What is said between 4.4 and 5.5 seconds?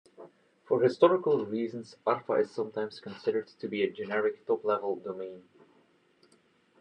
top-level domain.